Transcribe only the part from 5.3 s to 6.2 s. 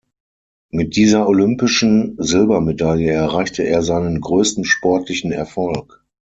Erfolg.